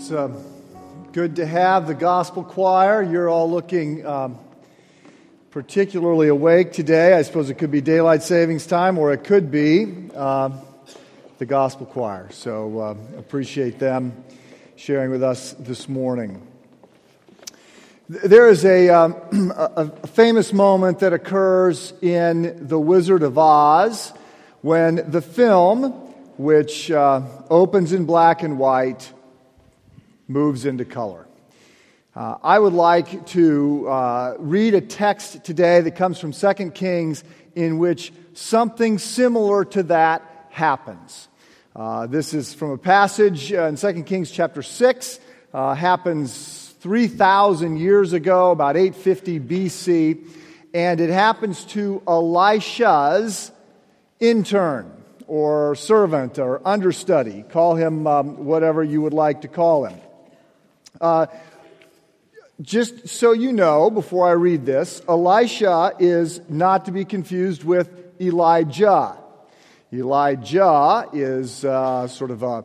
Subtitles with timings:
[0.00, 0.28] It's uh,
[1.10, 3.02] good to have the gospel choir.
[3.02, 4.38] You're all looking um,
[5.50, 7.14] particularly awake today.
[7.14, 10.50] I suppose it could be daylight savings time, or it could be uh,
[11.38, 12.30] the gospel choir.
[12.30, 14.12] So uh, appreciate them
[14.76, 16.46] sharing with us this morning.
[18.08, 19.16] There is a, um,
[19.56, 24.12] a, famous moment that occurs in The Wizard of Oz
[24.62, 25.90] when the film,
[26.36, 29.12] which uh, opens in black and white,
[30.28, 31.26] moves into color.
[32.14, 37.24] Uh, I would like to uh, read a text today that comes from 2 Kings
[37.54, 41.28] in which something similar to that happens.
[41.74, 45.20] Uh, this is from a passage uh, in 2 Kings chapter 6,
[45.54, 50.28] uh, happens 3,000 years ago, about 850 BC,
[50.74, 53.50] and it happens to Elisha's
[54.20, 54.92] intern
[55.26, 57.44] or servant or understudy.
[57.48, 59.98] Call him um, whatever you would like to call him.
[61.00, 61.26] Uh,
[62.60, 67.88] just so you know, before I read this, Elisha is not to be confused with
[68.20, 69.16] Elijah.
[69.92, 72.64] Elijah is uh, sort of a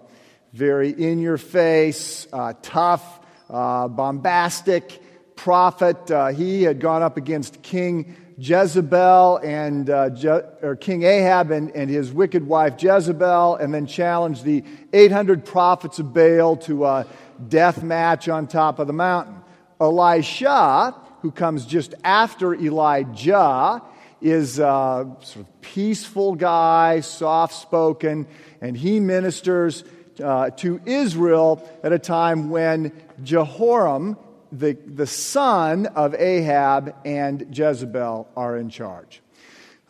[0.52, 5.00] very in your face, uh, tough, uh, bombastic
[5.36, 6.10] prophet.
[6.10, 11.72] Uh, he had gone up against King Jezebel and uh, Je- or King Ahab and,
[11.76, 17.06] and his wicked wife Jezebel, and then challenged the 800 prophets of Baal to a
[17.48, 19.36] death match on top of the mountain.
[19.80, 23.82] Elisha, who comes just after Elijah,
[24.22, 28.26] is a sort of peaceful guy, soft spoken,
[28.62, 29.84] and he ministers
[30.24, 32.92] uh, to Israel at a time when
[33.24, 34.18] Jehoram,
[34.52, 39.22] the, the son of Ahab and Jezebel, are in charge.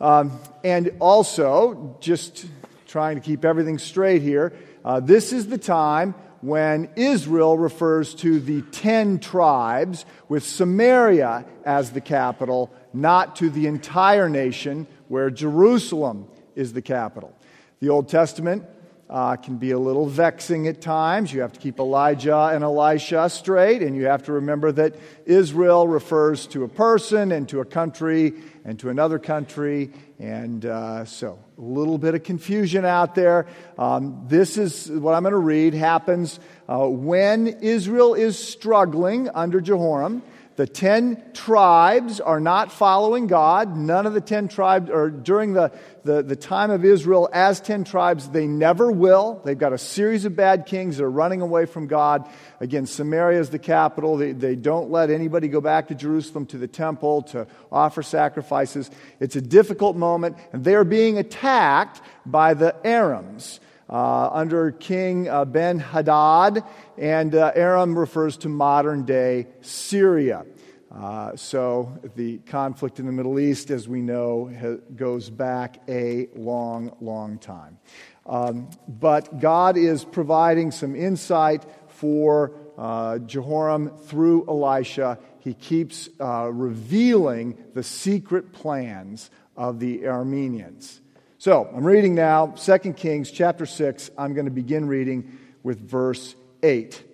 [0.00, 2.46] Um, and also, just
[2.86, 4.52] trying to keep everything straight here,
[4.84, 6.14] uh, this is the time
[6.44, 13.66] when Israel refers to the ten tribes, with Samaria as the capital, not to the
[13.66, 17.34] entire nation, where Jerusalem is the capital.
[17.80, 18.64] The Old Testament
[19.08, 21.32] uh, can be a little vexing at times.
[21.32, 25.88] You have to keep Elijah and Elisha straight, and you have to remember that Israel
[25.88, 28.34] refers to a person and to a country
[28.66, 29.92] and to another country.
[30.20, 33.46] And uh, so, a little bit of confusion out there.
[33.76, 36.38] Um, this is what I'm going to read happens
[36.68, 40.22] uh, when Israel is struggling under Jehoram.
[40.56, 43.76] The ten tribes are not following God.
[43.76, 45.72] None of the ten tribes, or during the,
[46.04, 49.40] the, the, time of Israel as ten tribes, they never will.
[49.44, 52.28] They've got a series of bad kings that are running away from God.
[52.60, 54.16] Again, Samaria is the capital.
[54.16, 58.92] They, they don't let anybody go back to Jerusalem to the temple to offer sacrifices.
[59.18, 63.58] It's a difficult moment, and they are being attacked by the Arams.
[63.88, 66.64] Uh, under King uh, Ben Hadad,
[66.96, 70.46] and uh, Aram refers to modern day Syria.
[70.94, 76.28] Uh, so the conflict in the Middle East, as we know, ha- goes back a
[76.36, 77.78] long, long time.
[78.26, 85.18] Um, but God is providing some insight for uh, Jehoram through Elisha.
[85.40, 91.00] He keeps uh, revealing the secret plans of the Arameans.
[91.44, 94.10] So I'm reading now 2 Kings chapter 6.
[94.16, 97.04] I'm going to begin reading with verse 8.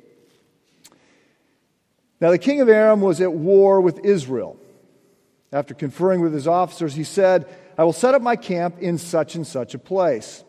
[2.21, 4.57] Now the king of Aram was at war with Israel.
[5.53, 9.35] After conferring with his officers, he said, I will set up my camp in such
[9.35, 10.45] and such a place.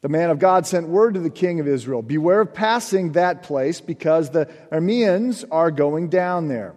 [0.00, 3.42] The man of God sent word to the king of Israel Beware of passing that
[3.42, 6.74] place because the Arameans are going down there.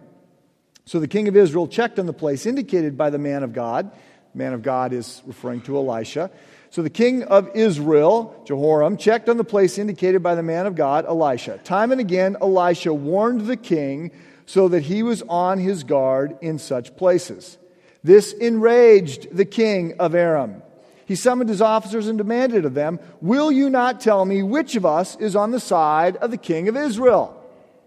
[0.84, 3.90] So the king of Israel checked on the place indicated by the man of God
[4.34, 6.30] man of God is referring to Elisha.
[6.70, 10.74] So the king of Israel, Jehoram, checked on the place indicated by the man of
[10.74, 11.58] God, Elisha.
[11.58, 14.10] Time and again, Elisha warned the king
[14.46, 17.58] so that he was on his guard in such places.
[18.02, 20.62] This enraged the king of Aram.
[21.06, 24.84] He summoned his officers and demanded of them, Will you not tell me which of
[24.84, 27.40] us is on the side of the king of Israel?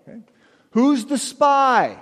[0.07, 0.19] Okay.
[0.71, 1.97] Who's the spy?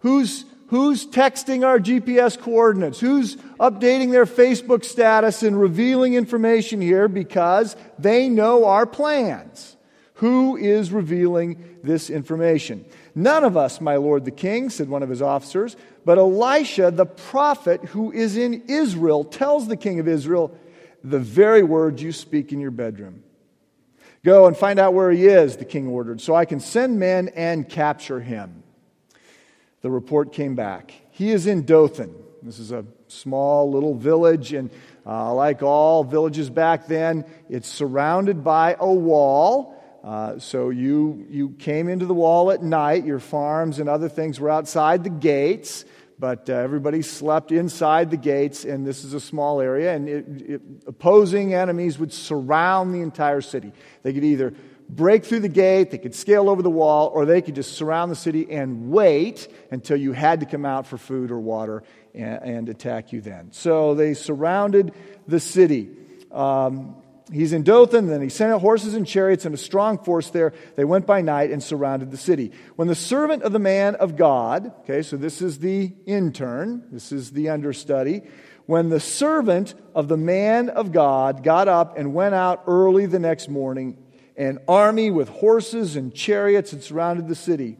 [0.00, 3.00] Who's Who's texting our GPS coordinates?
[3.00, 9.76] Who's updating their Facebook status and revealing information here because they know our plans?
[10.14, 12.84] Who is revealing this information?
[13.14, 15.74] None of us, my lord the king, said one of his officers,
[16.04, 20.54] but Elisha, the prophet who is in Israel, tells the king of Israel
[21.02, 23.22] the very words you speak in your bedroom.
[24.22, 27.28] Go and find out where he is, the king ordered, so I can send men
[27.28, 28.64] and capture him
[29.80, 30.92] the report came back.
[31.10, 32.14] He is in Dothan.
[32.42, 34.70] This is a small little village, and
[35.06, 39.74] uh, like all villages back then, it's surrounded by a wall.
[40.04, 43.04] Uh, so you, you came into the wall at night.
[43.04, 45.84] Your farms and other things were outside the gates,
[46.18, 49.94] but uh, everybody slept inside the gates, and this is a small area.
[49.94, 53.72] And it, it, opposing enemies would surround the entire city.
[54.02, 54.54] They could either
[54.88, 58.10] break through the gate, they could scale over the wall, or they could just surround
[58.10, 61.82] the city and wait until you had to come out for food or water
[62.14, 63.52] and, and attack you then.
[63.52, 64.92] So they surrounded
[65.26, 65.90] the city.
[66.30, 66.96] Um,
[67.30, 70.54] He's in Dothan, then he sent out horses and chariots and a strong force there.
[70.76, 72.52] They went by night and surrounded the city.
[72.76, 77.12] When the servant of the man of God, okay, so this is the intern, this
[77.12, 78.22] is the understudy.
[78.64, 83.18] When the servant of the man of God got up and went out early the
[83.18, 83.98] next morning,
[84.38, 87.76] an army with horses and chariots had surrounded the city.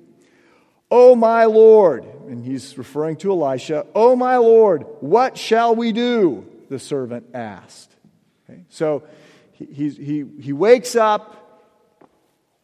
[0.90, 6.46] Oh, my Lord, and he's referring to Elisha, Oh, my Lord, what shall we do?
[6.68, 7.94] The servant asked.
[8.50, 9.04] Okay, so
[9.52, 11.70] he, he, he wakes up,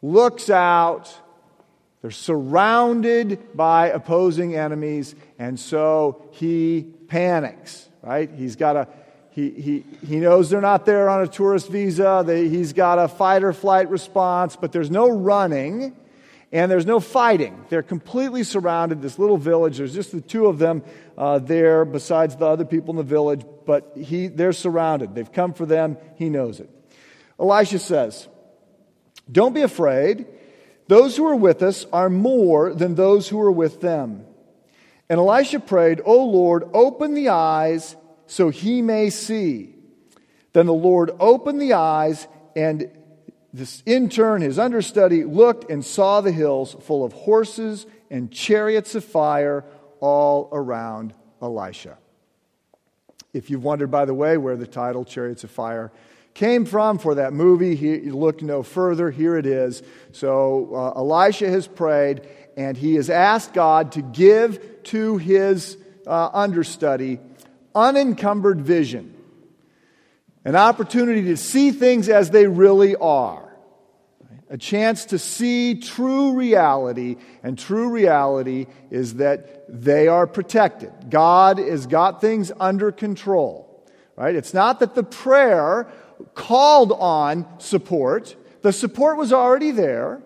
[0.03, 1.15] looks out,
[2.03, 8.31] they're surrounded by opposing enemies, and so he panics, right?
[8.31, 8.89] He's got a
[9.35, 12.23] he, he, he knows they're not there on a tourist visa.
[12.25, 15.97] They, he's got a fight or flight response, but there's no running
[16.53, 17.65] and there's no fighting.
[17.69, 19.79] They're completely surrounded, this little village.
[19.79, 20.85] There's just the two of them
[21.19, 25.17] uh, there, besides the other people in the village, but he, they're surrounded.
[25.17, 25.97] They've come for them.
[26.15, 26.71] He knows it.
[27.41, 28.29] Elisha says,
[29.31, 30.27] Don't be afraid.
[30.87, 34.27] Those who are with us are more than those who are with them.
[35.09, 39.75] And Elisha prayed, O Lord, open the eyes so he may see.
[40.53, 42.91] Then the Lord opened the eyes, and
[43.53, 49.05] this intern, his understudy, looked and saw the hills full of horses and chariots of
[49.05, 49.65] fire
[50.01, 51.99] all around Elisha.
[53.33, 55.91] If you've wondered, by the way, where the title Chariots of Fire
[56.35, 59.11] came from for that movie, he looked no further.
[59.11, 59.83] Here it is.
[60.13, 65.77] So uh, Elisha has prayed, and he has asked God to give to his
[66.07, 67.19] uh, understudy
[67.75, 69.15] unencumbered vision,
[70.45, 73.41] an opportunity to see things as they really are.
[74.51, 80.93] A chance to see true reality, and true reality is that they are protected.
[81.09, 83.83] God has got things under control.
[84.17, 84.35] Right?
[84.35, 85.91] It's not that the prayer
[86.35, 88.37] called on support.
[88.63, 90.23] The support was already there.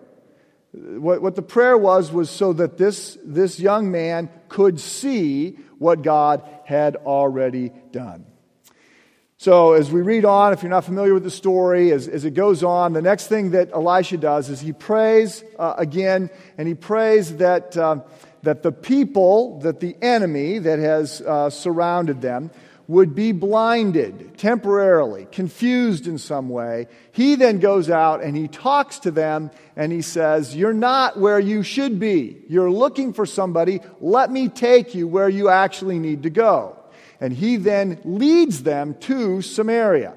[0.73, 6.03] What, what the prayer was was so that this, this young man could see what
[6.03, 8.25] God had already done.
[9.37, 12.33] So, as we read on, if you're not familiar with the story, as, as it
[12.33, 16.73] goes on, the next thing that Elisha does is he prays uh, again, and he
[16.73, 18.01] prays that, uh,
[18.43, 22.51] that the people, that the enemy that has uh, surrounded them,
[22.89, 26.87] would be blinded temporarily, confused in some way.
[27.11, 31.39] He then goes out and he talks to them and he says, You're not where
[31.39, 32.41] you should be.
[32.49, 33.81] You're looking for somebody.
[34.01, 36.79] Let me take you where you actually need to go.
[37.21, 40.15] And he then leads them to Samaria.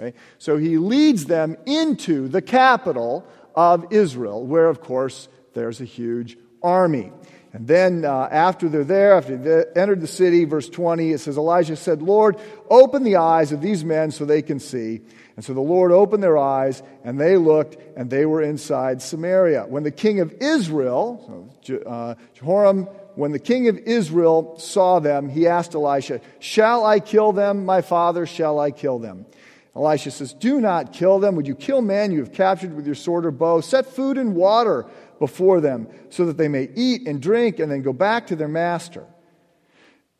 [0.00, 0.16] Okay?
[0.38, 3.24] So he leads them into the capital
[3.54, 7.12] of Israel, where, of course, there's a huge army.
[7.52, 11.38] And then uh, after they're there, after they entered the city, verse 20, it says,
[11.38, 12.36] Elijah said, Lord,
[12.68, 15.00] open the eyes of these men so they can see.
[15.36, 19.66] And so the Lord opened their eyes, and they looked, and they were inside Samaria.
[19.66, 25.28] When the king of Israel, so, uh, Jehoram, when the king of Israel saw them,
[25.28, 28.26] he asked Elisha, Shall I kill them, my father?
[28.26, 29.26] Shall I kill them?
[29.74, 31.36] Elisha says, Do not kill them.
[31.36, 33.60] Would you kill men you have captured with your sword or bow?
[33.60, 34.86] Set food and water
[35.18, 38.48] before them so that they may eat and drink and then go back to their
[38.48, 39.04] master.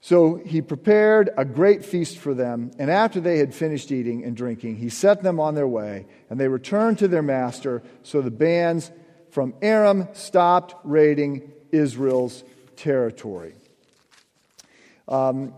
[0.01, 4.37] So he prepared a great feast for them, and after they had finished eating and
[4.37, 7.83] drinking, he set them on their way, and they returned to their master.
[8.05, 8.93] So the bands
[9.31, 12.45] from Aram stopped raiding Israel's
[12.77, 13.55] territory.
[15.09, 15.53] Um,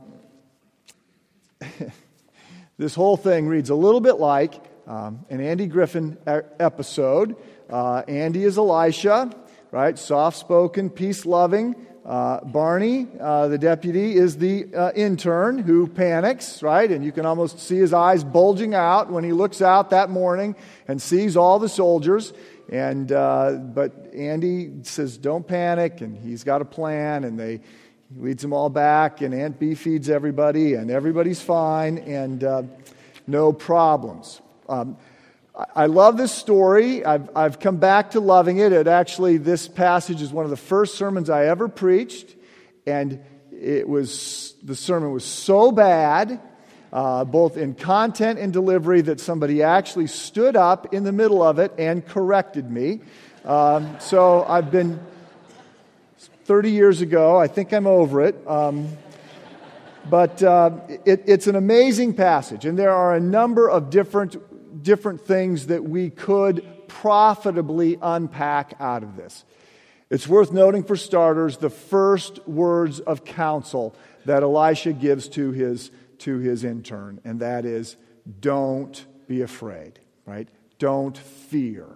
[2.78, 4.54] this whole thing reads a little bit like
[4.87, 7.37] um, an Andy Griffith episode
[7.71, 9.31] uh, Andy is Elisha,
[9.71, 9.99] right?
[9.99, 11.75] Soft spoken, peace loving.
[12.05, 16.91] Uh, Barney, uh, the deputy, is the uh, intern who panics, right?
[16.91, 20.57] And you can almost see his eyes bulging out when he looks out that morning
[20.89, 22.33] and sees all the soldiers.
[22.71, 27.25] And uh, but Andy says, "Don't panic," and he's got a plan.
[27.25, 27.61] And they
[28.15, 32.62] he leads them all back, and Aunt Bee feeds everybody, and everybody's fine, and uh,
[33.27, 34.41] no problems.
[34.69, 34.97] Um,
[35.75, 37.04] I love this story.
[37.04, 38.73] I've, I've come back to loving it.
[38.73, 42.35] It actually, this passage is one of the first sermons I ever preached,
[42.87, 43.21] and
[43.52, 46.40] it was the sermon was so bad
[46.92, 51.59] uh, both in content and delivery, that somebody actually stood up in the middle of
[51.59, 53.00] it and corrected me.
[53.45, 55.00] Um, so I've been
[56.45, 57.38] 30 years ago.
[57.38, 58.47] I think I'm over it.
[58.47, 58.88] Um,
[60.09, 60.73] but uh,
[61.04, 64.37] it, it's an amazing passage, and there are a number of different,
[64.83, 69.45] different things that we could profitably unpack out of this.
[70.11, 73.95] It's worth noting, for starters, the first words of counsel
[74.25, 77.97] that Elisha gives to his, to his intern, and that is
[78.41, 80.49] don't be afraid, right?
[80.79, 81.87] Don't fear.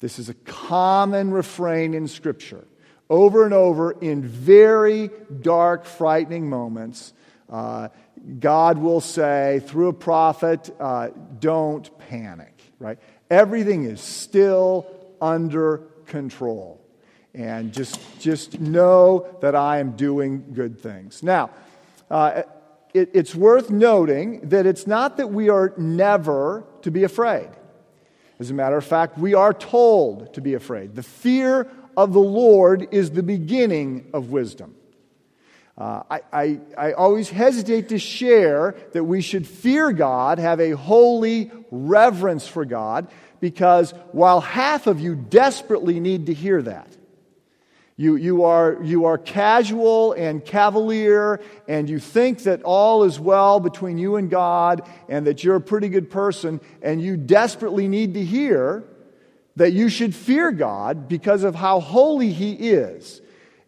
[0.00, 2.66] This is a common refrain in Scripture.
[3.10, 5.10] Over and over, in very
[5.40, 7.12] dark, frightening moments,
[7.50, 7.88] uh,
[8.38, 12.98] God will say through a prophet, uh, don't panic, right?
[13.30, 14.86] Everything is still
[15.20, 16.80] under control.
[17.34, 21.22] And just, just know that I am doing good things.
[21.22, 21.50] Now,
[22.10, 22.42] uh,
[22.94, 27.48] it, it's worth noting that it's not that we are never to be afraid.
[28.40, 30.94] As a matter of fact, we are told to be afraid.
[30.94, 34.74] The fear of the Lord is the beginning of wisdom.
[35.78, 40.72] Uh, I, I, I always hesitate to share that we should fear God, have a
[40.72, 43.06] holy reverence for God,
[43.38, 46.88] because while half of you desperately need to hear that,
[47.96, 53.60] you, you, are, you are casual and cavalier, and you think that all is well
[53.60, 58.14] between you and God, and that you're a pretty good person, and you desperately need
[58.14, 58.82] to hear
[59.54, 63.20] that you should fear God because of how holy He is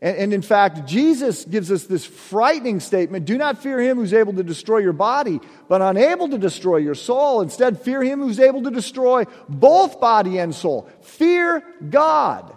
[0.02, 4.14] and, and, in fact, Jesus gives us this frightening statement do not fear him who's
[4.14, 7.42] able to destroy your body, but unable to destroy your soul.
[7.42, 10.88] Instead, fear him who's able to destroy both body and soul.
[11.02, 12.57] Fear God.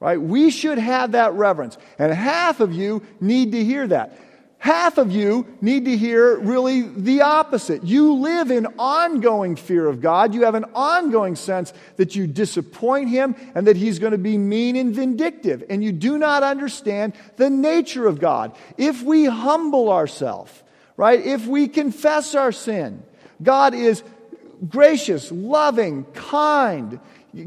[0.00, 0.20] Right?
[0.20, 1.76] We should have that reverence.
[1.98, 4.18] And half of you need to hear that.
[4.60, 7.82] Half of you need to hear really the opposite.
[7.82, 10.34] You live in ongoing fear of God.
[10.34, 14.36] You have an ongoing sense that you disappoint Him and that He's going to be
[14.36, 15.64] mean and vindictive.
[15.70, 18.54] And you do not understand the nature of God.
[18.76, 20.52] If we humble ourselves,
[20.98, 23.02] right, if we confess our sin,
[23.42, 24.04] God is
[24.68, 27.00] gracious, loving, kind.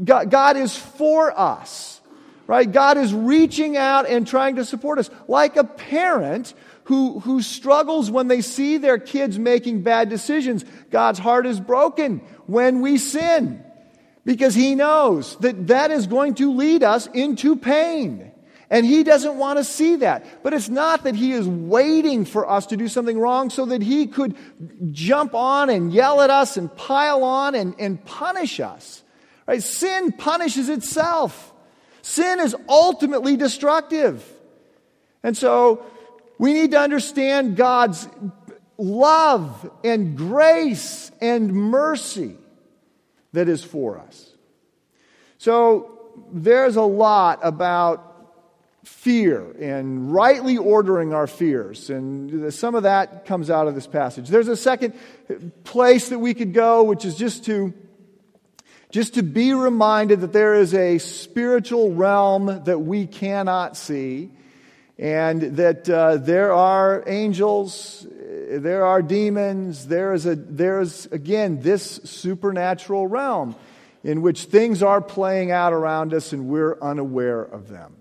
[0.04, 2.00] God, is for us,
[2.48, 2.70] right?
[2.70, 8.10] God is reaching out and trying to support us like a parent who, who struggles
[8.10, 10.64] when they see their kids making bad decisions.
[10.90, 13.64] God's heart is broken when we sin
[14.24, 18.30] because He knows that that is going to lead us into pain.
[18.70, 20.42] And He doesn't want to see that.
[20.42, 23.82] But it's not that He is waiting for us to do something wrong so that
[23.82, 24.36] He could
[24.92, 29.02] jump on and yell at us and pile on and, and punish us.
[29.46, 29.62] Right?
[29.62, 31.52] Sin punishes itself.
[32.02, 34.26] Sin is ultimately destructive.
[35.22, 35.86] And so
[36.38, 38.08] we need to understand God's
[38.78, 42.36] love and grace and mercy
[43.32, 44.32] that is for us.
[45.38, 46.00] So
[46.32, 48.10] there's a lot about
[48.84, 51.90] fear and rightly ordering our fears.
[51.90, 54.28] And some of that comes out of this passage.
[54.28, 54.94] There's a second
[55.64, 57.72] place that we could go, which is just to
[58.90, 64.30] just to be reminded that there is a spiritual realm that we cannot see
[64.98, 71.60] and that uh, there are angels, there are demons, there is, a, there is, again,
[71.60, 73.56] this supernatural realm
[74.04, 77.96] in which things are playing out around us and we're unaware of them.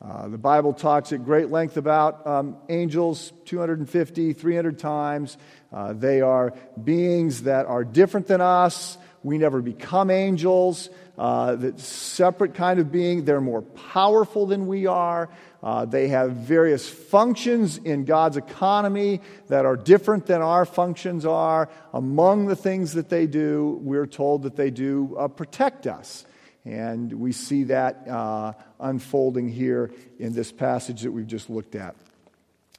[0.00, 5.38] Uh, the Bible talks at great length about um, angels 250, 300 times.
[5.72, 8.98] Uh, they are beings that are different than us.
[9.22, 10.90] We never become angels.
[11.18, 13.24] Uh, that separate kind of being.
[13.24, 15.30] They're more powerful than we are.
[15.62, 21.68] Uh, they have various functions in God's economy that are different than our functions are.
[21.92, 26.24] Among the things that they do, we're told that they do uh, protect us.
[26.64, 31.94] And we see that uh, unfolding here in this passage that we've just looked at.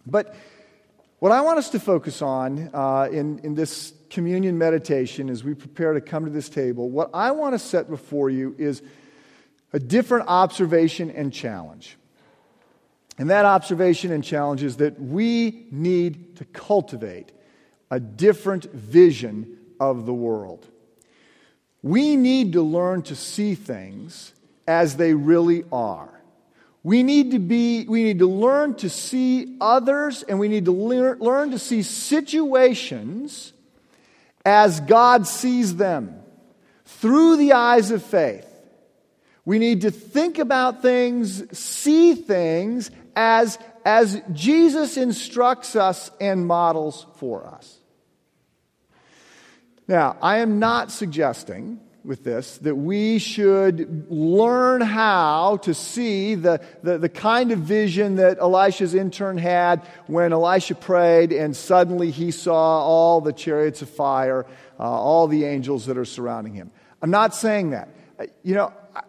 [0.05, 0.35] But
[1.19, 5.53] what I want us to focus on uh, in, in this communion meditation as we
[5.53, 8.81] prepare to come to this table, what I want to set before you is
[9.73, 11.97] a different observation and challenge.
[13.17, 17.31] And that observation and challenge is that we need to cultivate
[17.89, 20.67] a different vision of the world.
[21.81, 24.33] We need to learn to see things
[24.67, 26.09] as they really are.
[26.83, 30.71] We need to be we need to learn to see others and we need to
[30.71, 33.51] learn, learn to see situations
[34.45, 36.21] as God sees them
[36.85, 38.45] through the eyes of faith.
[39.43, 47.07] We need to think about things, see things as, as Jesus instructs us and models
[47.15, 47.79] for us.
[49.87, 56.61] Now, I am not suggesting with this that we should learn how to see the,
[56.83, 62.31] the, the, kind of vision that Elisha's intern had when Elisha prayed and suddenly he
[62.31, 64.45] saw all the chariots of fire,
[64.79, 66.71] uh, all the angels that are surrounding him.
[67.01, 67.89] I'm not saying that.
[68.19, 69.01] Uh, you know, I,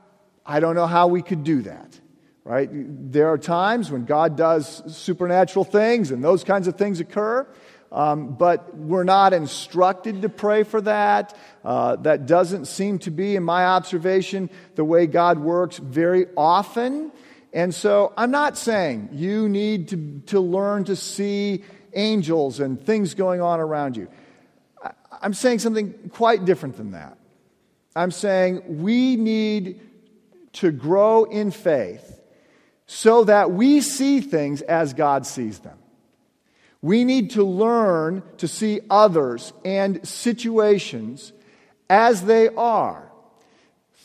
[0.47, 2.01] I don't know how we could do that.
[2.49, 2.71] Right?
[2.73, 7.47] There are times when God does supernatural things and those kinds of things occur.
[7.93, 11.37] Um, but we're not instructed to pray for that.
[11.63, 17.13] Uh, that doesn't seem to be, in my observation, the way God works very often.
[17.53, 23.13] And so I'm not saying you need to, to learn to see angels and things
[23.13, 24.09] going on around you.
[25.21, 27.19] I'm saying something quite different than that.
[27.95, 29.83] I'm saying we need
[30.55, 32.15] to grow in faith
[32.89, 35.79] so that we see things as God sees them.
[36.81, 41.33] We need to learn to see others and situations
[41.91, 43.13] as they are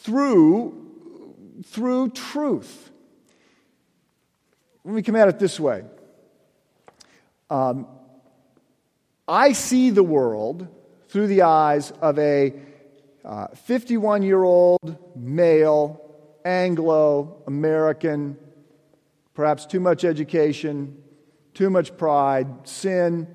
[0.01, 2.91] through, through truth.
[4.83, 5.85] Let me come at it this way
[7.49, 7.87] um,
[9.27, 10.67] I see the world
[11.07, 12.53] through the eyes of a
[13.63, 16.01] 51 uh, year old male,
[16.43, 18.37] Anglo American,
[19.33, 20.97] perhaps too much education,
[21.53, 23.27] too much pride, sin,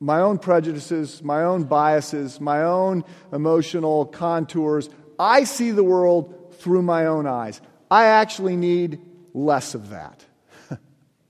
[0.00, 4.88] my own prejudices, my own biases, my own emotional contours.
[5.18, 7.60] I see the world through my own eyes.
[7.90, 9.00] I actually need
[9.34, 10.24] less of that.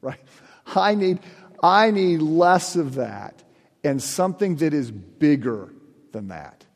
[0.03, 0.21] right?
[0.67, 1.21] I need,
[1.63, 3.43] I need less of that
[3.85, 5.73] and something that is bigger
[6.13, 6.67] than that.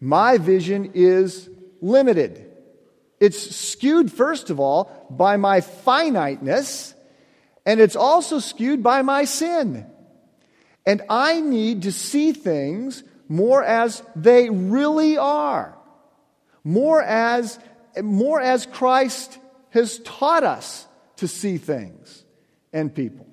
[0.00, 1.50] My vision is
[1.80, 2.45] limited.
[3.18, 6.94] It's skewed, first of all, by my finiteness
[7.66, 9.84] and it's also skewed by my sin.
[10.86, 15.76] And I need to see things more as they really are,
[16.62, 17.58] more as,
[18.00, 19.36] more as Christ
[19.70, 22.24] has taught us to see things
[22.72, 23.26] and people.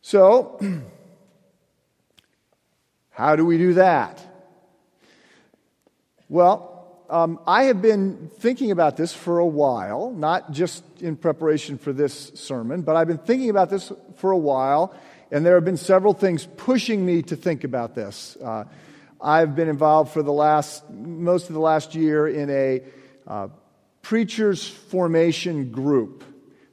[0.00, 0.58] So,
[3.10, 4.18] how do we do that?
[6.30, 6.79] Well,
[7.10, 11.92] um, I have been thinking about this for a while, not just in preparation for
[11.92, 14.94] this sermon, but I've been thinking about this for a while,
[15.32, 18.36] and there have been several things pushing me to think about this.
[18.42, 18.64] Uh,
[19.20, 22.82] I've been involved for the last, most of the last year in a
[23.26, 23.48] uh,
[24.02, 26.22] preachers formation group.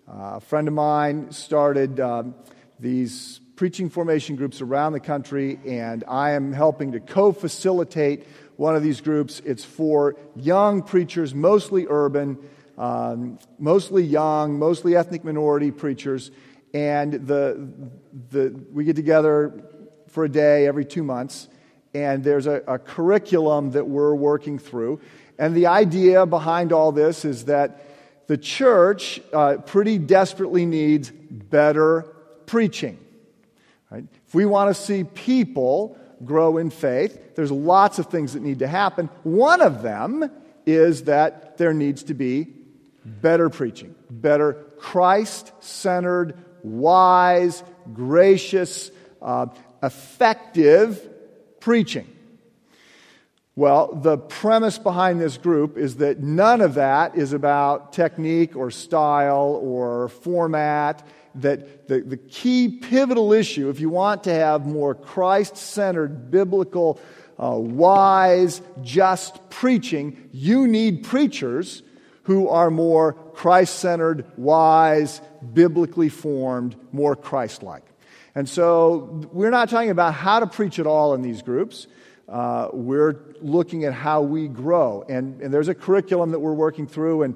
[0.07, 2.35] Uh, a friend of mine started um,
[2.79, 8.75] these preaching formation groups around the country, and I am helping to co facilitate one
[8.75, 9.41] of these groups.
[9.45, 12.37] It's for young preachers, mostly urban,
[12.77, 16.31] um, mostly young, mostly ethnic minority preachers.
[16.73, 17.69] And the,
[18.31, 19.63] the, we get together
[20.09, 21.47] for a day every two months,
[21.93, 24.99] and there's a, a curriculum that we're working through.
[25.39, 27.83] And the idea behind all this is that
[28.27, 32.01] the church uh, pretty desperately needs better
[32.45, 32.97] preaching.
[33.89, 34.05] Right?
[34.27, 37.35] If we want to see people grow in faith.
[37.35, 39.09] There's lots of things that need to happen.
[39.23, 40.29] One of them
[40.65, 42.47] is that there needs to be
[43.05, 49.47] better preaching, better Christ centered, wise, gracious, uh,
[49.81, 51.01] effective
[51.59, 52.07] preaching.
[53.55, 58.69] Well, the premise behind this group is that none of that is about technique or
[58.69, 61.03] style or format
[61.41, 66.99] that the, the key pivotal issue, if you want to have more Christ centered, biblical,
[67.37, 71.83] uh, wise, just preaching, you need preachers
[72.23, 75.21] who are more Christ centered, wise,
[75.53, 77.83] biblically formed, more Christ like.
[78.35, 81.87] And so we're not talking about how to preach at all in these groups.
[82.27, 85.05] Uh, we're looking at how we grow.
[85.07, 87.35] And, and there's a curriculum that we're working through, and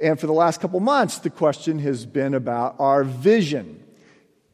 [0.00, 3.82] and for the last couple months, the question has been about our vision.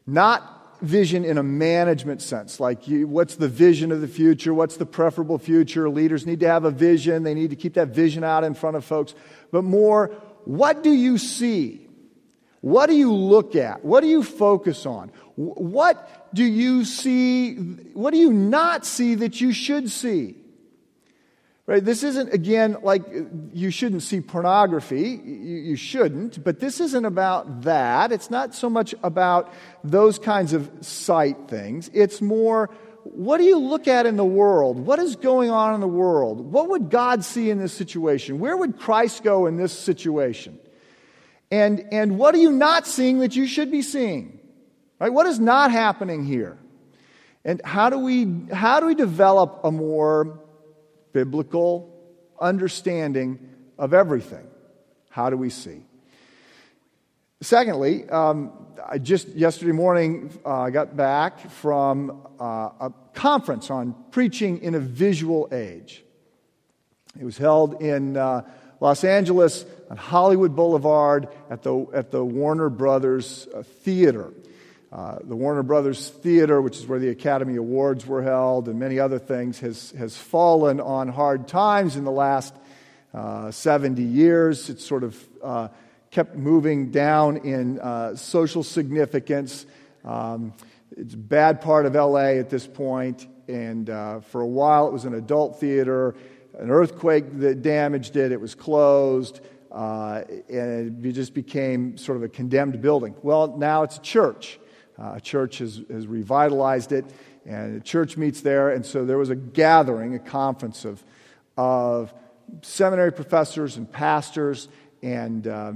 [0.05, 4.53] Not vision in a management sense, like you, what's the vision of the future?
[4.53, 5.89] What's the preferable future?
[5.89, 8.75] Leaders need to have a vision, they need to keep that vision out in front
[8.75, 9.13] of folks.
[9.51, 10.07] But more,
[10.45, 11.87] what do you see?
[12.61, 13.85] What do you look at?
[13.85, 15.09] What do you focus on?
[15.35, 17.55] What do you see?
[17.55, 20.35] What do you not see that you should see?
[21.71, 21.85] Right?
[21.85, 23.01] This isn't, again, like
[23.53, 25.21] you shouldn't see pornography.
[25.23, 26.43] You, you, shouldn't.
[26.43, 28.11] But this isn't about that.
[28.11, 31.89] It's not so much about those kinds of sight things.
[31.93, 32.71] It's more,
[33.05, 34.79] what do you look at in the world?
[34.79, 36.41] What is going on in the world?
[36.41, 38.39] What would God see in this situation?
[38.39, 40.59] Where would Christ go in this situation?
[41.51, 44.41] And, and what are you not seeing that you should be seeing?
[44.99, 45.13] Right?
[45.13, 46.57] What is not happening here?
[47.45, 50.40] And how do we, how do we develop a more
[51.13, 51.93] biblical
[52.39, 53.39] understanding
[53.77, 54.47] of everything?
[55.09, 55.83] How do we see?
[57.41, 58.51] Secondly, um,
[58.87, 64.75] I just yesterday morning uh, I got back from uh, a conference on preaching in
[64.75, 66.03] a visual age.
[67.19, 68.43] It was held in uh,
[68.79, 74.31] Los Angeles on Hollywood Boulevard at the, at the Warner Brothers uh, Theater.
[74.91, 78.99] Uh, the Warner Brothers Theater, which is where the Academy Awards were held, and many
[78.99, 82.53] other things, has, has fallen on hard times in the last
[83.13, 84.69] uh, 70 years.
[84.69, 85.67] It's sort of uh,
[86.09, 89.65] kept moving down in uh, social significance.
[90.03, 90.53] Um,
[90.97, 94.91] it's a bad part of LA at this point, and uh, for a while it
[94.91, 96.15] was an adult theater.
[96.59, 99.39] An earthquake that damaged it, it was closed.
[99.71, 103.15] Uh, and it just became sort of a condemned building.
[103.23, 104.59] Well, now it's a church.
[104.99, 107.05] Uh, a church has, has revitalized it,
[107.45, 108.69] and a church meets there.
[108.69, 111.03] And so there was a gathering, a conference of,
[111.57, 112.13] of
[112.61, 114.67] seminary professors and pastors
[115.01, 115.73] and uh,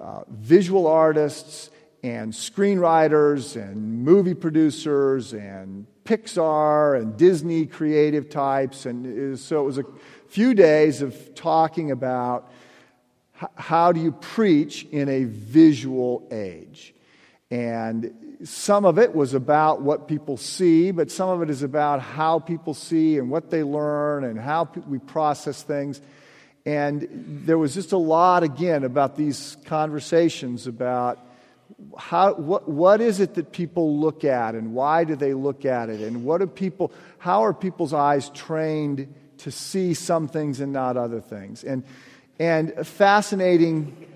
[0.00, 1.70] uh, visual artists
[2.02, 8.86] and screenwriters and movie producers and Pixar and Disney creative types.
[8.86, 9.84] And so it was a
[10.28, 12.52] few days of talking about
[13.54, 16.94] how do you preach in a visual age.
[17.50, 18.12] And
[18.44, 22.38] some of it was about what people see, but some of it is about how
[22.38, 26.00] people see and what they learn and how we process things.
[26.66, 27.06] And
[27.46, 31.18] there was just a lot, again, about these conversations about
[31.96, 35.88] how, what, what is it that people look at and why do they look at
[35.88, 36.00] it?
[36.00, 40.96] And what do people, how are people's eyes trained to see some things and not
[40.96, 41.64] other things?
[41.64, 41.84] And,
[42.38, 44.06] and a fascinating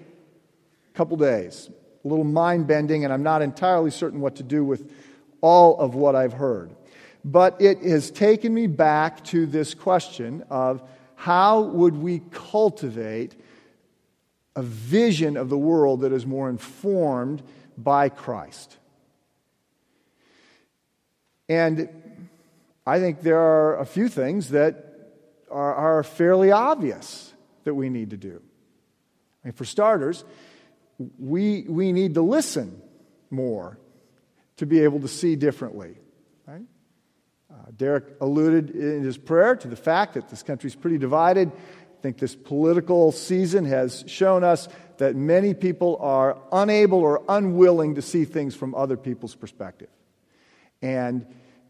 [0.95, 1.71] couple days
[2.05, 4.91] a little mind bending, and I'm not entirely certain what to do with
[5.41, 6.71] all of what I've heard.
[7.25, 10.83] But it has taken me back to this question of
[11.17, 13.35] how would we cultivate
[14.57, 17.43] a vision of the world that is more informed
[17.77, 18.79] by Christ?
[21.49, 21.89] And
[22.87, 24.87] I think there are a few things that
[25.51, 27.35] are, are fairly obvious
[27.65, 28.41] that we need to do.
[29.45, 30.25] I mean, for starters,
[31.19, 32.81] we, we need to listen
[33.31, 33.79] more
[34.59, 35.97] to be able to see differently.
[36.47, 36.63] Right?
[37.51, 41.51] Uh, Derek alluded in his prayer to the fact that this country is pretty divided.
[41.51, 47.95] I think this political season has shown us that many people are unable or unwilling
[47.95, 49.89] to see things from other people's perspective.
[50.83, 51.27] And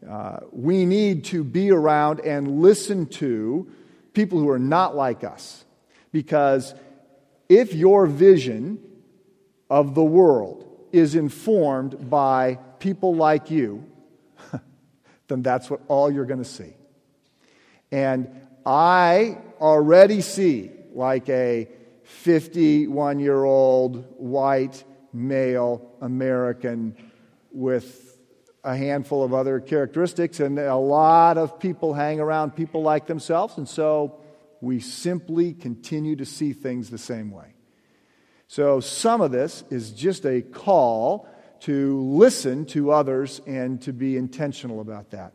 [0.07, 3.71] uh, we need to be around and listen to
[4.13, 5.63] people who are not like us.
[6.11, 6.73] Because
[7.47, 8.79] if your vision
[9.71, 13.89] of the world is informed by people like you,
[15.29, 16.73] then that's what all you're going to see.
[17.89, 18.29] And
[18.65, 21.69] I already see like a
[22.03, 26.97] 51 year old white male American
[27.53, 28.19] with
[28.65, 33.57] a handful of other characteristics, and a lot of people hang around people like themselves,
[33.57, 34.19] and so
[34.59, 37.53] we simply continue to see things the same way.
[38.51, 41.25] So some of this is just a call
[41.61, 45.33] to listen to others and to be intentional about that.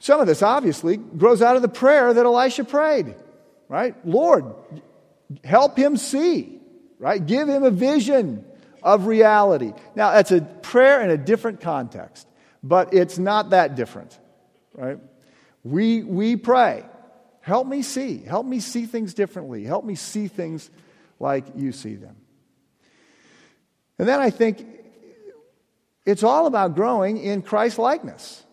[0.00, 3.14] Some of this obviously grows out of the prayer that Elisha prayed,
[3.68, 3.94] right?
[4.04, 4.44] Lord,
[5.44, 6.58] help him see,
[6.98, 7.24] right?
[7.24, 8.44] Give him a vision
[8.82, 9.72] of reality.
[9.94, 12.26] Now, that's a prayer in a different context,
[12.60, 14.18] but it's not that different,
[14.72, 14.98] right?
[15.62, 16.86] We, we pray,
[17.40, 20.68] help me see, help me see things differently, help me see things
[21.24, 22.16] like you see them.
[23.98, 24.66] And then I think
[26.04, 28.44] it's all about growing in Christ likeness,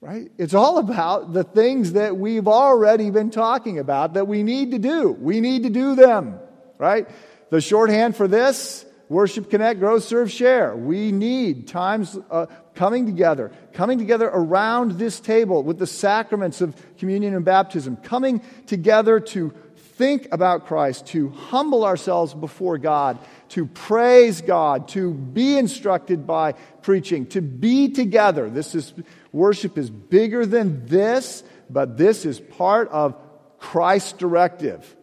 [0.00, 0.32] right?
[0.38, 4.78] It's all about the things that we've already been talking about that we need to
[4.78, 5.10] do.
[5.10, 6.38] We need to do them,
[6.78, 7.06] right?
[7.50, 10.74] The shorthand for this worship, connect, grow, serve, share.
[10.74, 16.74] We need times uh, coming together, coming together around this table with the sacraments of
[16.96, 19.52] communion and baptism, coming together to
[20.00, 23.18] think about Christ, to humble ourselves before God,
[23.50, 28.48] to praise God, to be instructed by preaching, to be together.
[28.48, 28.94] This is
[29.30, 33.14] worship is bigger than this, but this is part of
[33.58, 34.96] Christ's directive.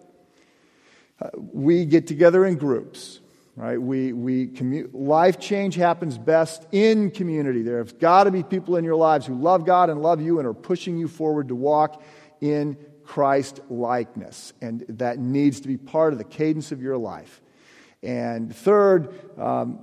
[1.22, 3.20] Uh, we get together in groups,
[3.56, 3.80] right?
[3.80, 7.62] We, we commu- life change happens best in community.
[7.62, 10.40] there have got to be people in your lives who love God and love you
[10.40, 12.02] and are pushing you forward to walk
[12.42, 14.54] in Christ likeness.
[14.62, 17.42] And that needs to be part of the cadence of your life.
[18.04, 19.80] And third, um,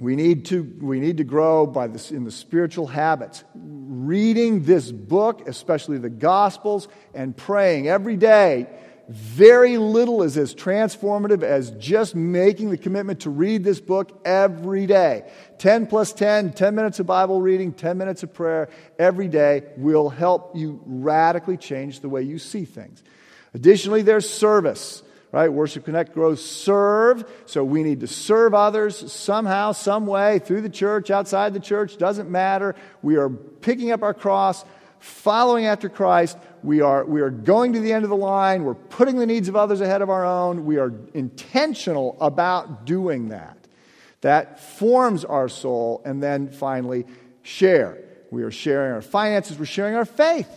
[0.00, 3.44] We need to, we need to grow by this, in the spiritual habits.
[3.54, 8.66] Reading this book, especially the Gospels, and praying every day.
[9.08, 14.86] Very little is as transformative as just making the commitment to read this book every
[14.86, 15.30] day.
[15.58, 20.08] 10 plus 10, 10 minutes of Bible reading, 10 minutes of prayer every day will
[20.08, 23.02] help you radically change the way you see things.
[23.54, 25.50] Additionally, there's service right?
[25.50, 27.24] Worship Connect grows serve.
[27.46, 31.96] So we need to serve others somehow, some way, through the church, outside the church,
[31.96, 32.76] doesn't matter.
[33.00, 34.64] We are picking up our cross,
[35.02, 36.38] following after Christ.
[36.62, 38.64] We are, we are going to the end of the line.
[38.64, 40.64] We're putting the needs of others ahead of our own.
[40.64, 43.58] We are intentional about doing that.
[44.20, 46.02] That forms our soul.
[46.04, 47.04] And then finally,
[47.42, 47.98] share.
[48.30, 50.48] We are sharing our finances, we're sharing our faith.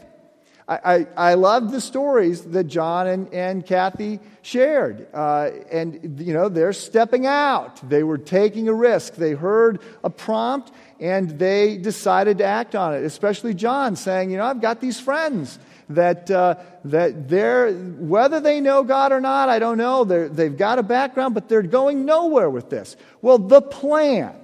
[0.67, 5.08] I, I, love the stories that John and, and Kathy shared.
[5.13, 7.88] Uh, and, you know, they're stepping out.
[7.88, 9.13] They were taking a risk.
[9.13, 14.38] They heard a prompt and they decided to act on it, especially John saying, you
[14.38, 16.55] know, I've got these friends that, uh,
[16.86, 20.03] that they're, whether they know God or not, I don't know.
[20.03, 22.95] They're, they've got a background, but they're going nowhere with this.
[23.21, 24.36] Well, the plan,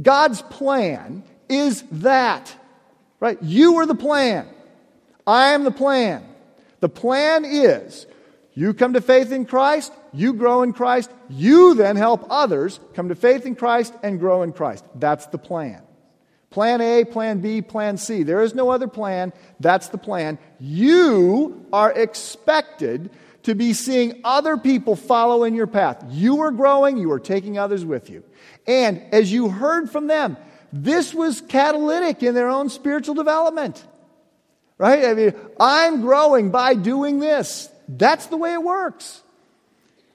[0.00, 2.54] God's plan is that,
[3.18, 3.42] right?
[3.42, 4.46] You are the plan.
[5.26, 6.24] I am the plan.
[6.80, 8.06] The plan is
[8.54, 13.08] you come to faith in Christ, you grow in Christ, you then help others come
[13.10, 14.84] to faith in Christ and grow in Christ.
[14.94, 15.82] That's the plan.
[16.50, 18.22] Plan A, plan B, plan C.
[18.22, 19.32] There is no other plan.
[19.60, 20.38] That's the plan.
[20.58, 23.10] You are expected
[23.42, 26.04] to be seeing other people follow in your path.
[26.10, 28.24] You are growing, you are taking others with you.
[28.66, 30.36] And as you heard from them,
[30.72, 33.84] this was catalytic in their own spiritual development.
[34.78, 35.04] Right?
[35.04, 37.68] I mean, I'm growing by doing this.
[37.88, 39.22] That's the way it works.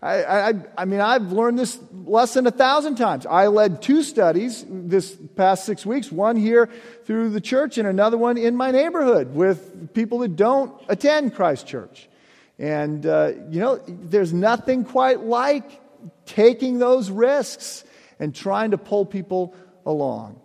[0.01, 3.27] I, I, I, mean, I've learned this lesson a thousand times.
[3.27, 6.69] I led two studies this past six weeks, one here
[7.05, 11.67] through the church and another one in my neighborhood with people that don't attend Christ
[11.67, 12.09] Church.
[12.57, 15.79] And, uh, you know, there's nothing quite like
[16.25, 17.83] taking those risks
[18.19, 20.41] and trying to pull people along.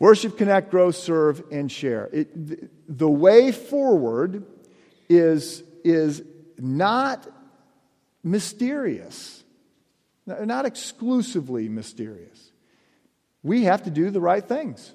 [0.00, 2.08] Worship, connect, grow, serve, and share.
[2.12, 4.44] It, the way forward
[5.08, 6.22] is, is
[6.58, 7.26] not
[8.24, 9.44] mysterious,
[10.26, 12.50] not exclusively mysterious.
[13.42, 14.92] We have to do the right things.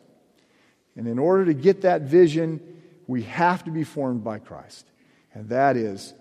[0.95, 2.59] And in order to get that vision,
[3.07, 4.85] we have to be formed by Christ.
[5.33, 6.13] And that is,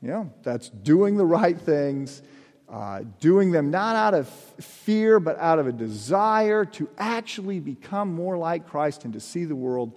[0.00, 2.22] you know, that's doing the right things
[2.72, 8.14] uh, doing them not out of fear, but out of a desire to actually become
[8.14, 9.92] more like Christ and to see the world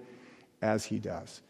[0.60, 1.40] as He does.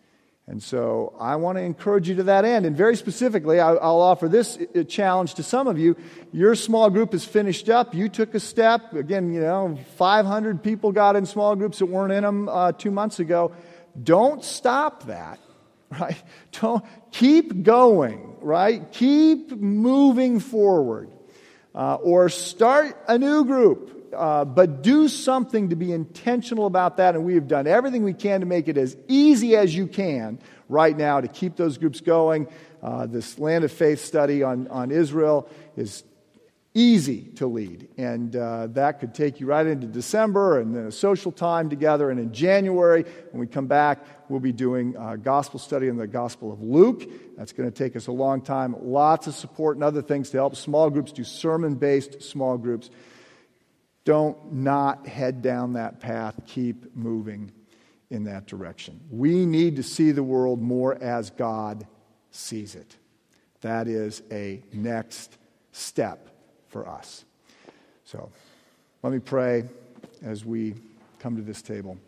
[0.48, 2.66] And so I want to encourage you to that end.
[2.66, 5.96] And very specifically, I'll offer this uh, challenge to some of you.
[6.32, 7.96] Your small group is finished up.
[7.96, 8.92] You took a step.
[8.92, 12.92] Again, you know, 500 people got in small groups that weren't in them uh, two
[12.92, 13.52] months ago.
[14.00, 15.40] Don't stop that,
[15.90, 16.22] right?
[16.60, 18.92] Don't keep going, right?
[18.92, 21.10] Keep moving forward
[21.74, 23.95] uh, or start a new group.
[24.16, 27.14] Uh, but do something to be intentional about that.
[27.14, 30.38] And we have done everything we can to make it as easy as you can
[30.68, 32.48] right now to keep those groups going.
[32.82, 36.04] Uh, this Land of Faith study on, on Israel is
[36.76, 37.88] easy to lead.
[37.96, 42.10] And uh, that could take you right into December and then a social time together.
[42.10, 46.06] And in January, when we come back, we'll be doing a gospel study in the
[46.06, 47.08] Gospel of Luke.
[47.38, 48.76] That's going to take us a long time.
[48.78, 52.90] Lots of support and other things to help small groups do sermon based small groups.
[54.06, 56.40] Don't not head down that path.
[56.46, 57.52] Keep moving
[58.08, 59.00] in that direction.
[59.10, 61.86] We need to see the world more as God
[62.30, 62.96] sees it.
[63.62, 65.36] That is a next
[65.72, 66.28] step
[66.68, 67.24] for us.
[68.04, 68.30] So
[69.02, 69.64] let me pray
[70.22, 70.74] as we
[71.18, 71.98] come to this table.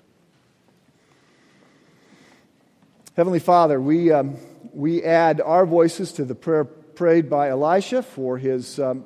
[3.16, 4.36] Heavenly Father, we, um,
[4.72, 9.04] we add our voices to the prayer prayed by Elisha for his, um,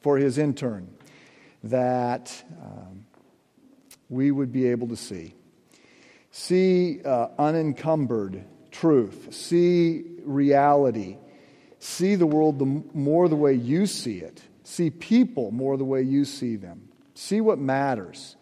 [0.00, 0.88] for his intern,
[1.64, 3.06] that um,
[4.08, 5.34] we would be able to see.
[6.30, 11.18] See uh, unencumbered truth, see reality,
[11.78, 16.02] see the world the, more the way you see it see people more the way
[16.02, 18.36] you see them, see what matters.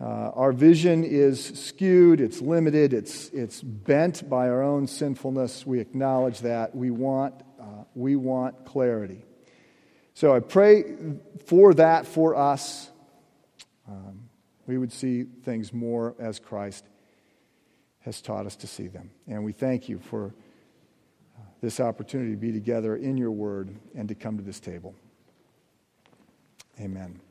[0.00, 5.64] Uh, our vision is skewed, it's limited, it's, it's bent by our own sinfulness.
[5.64, 6.74] We acknowledge that.
[6.74, 9.24] We want, uh, we want clarity.
[10.14, 10.84] So I pray
[11.46, 12.88] for that for us.
[13.88, 14.28] Um,
[14.66, 16.84] we would see things more as Christ
[18.00, 19.10] has taught us to see them.
[19.26, 20.32] And we thank you for
[21.60, 24.94] this opportunity to be together in your word and to come to this table.
[26.78, 27.23] Amen.